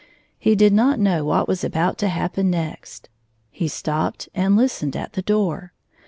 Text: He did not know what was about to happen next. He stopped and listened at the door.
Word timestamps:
He 0.39 0.55
did 0.55 0.73
not 0.73 0.97
know 0.99 1.23
what 1.23 1.47
was 1.47 1.63
about 1.63 1.99
to 1.99 2.07
happen 2.07 2.49
next. 2.49 3.07
He 3.51 3.67
stopped 3.67 4.29
and 4.33 4.55
listened 4.57 4.95
at 4.95 5.13
the 5.13 5.21
door. 5.21 5.73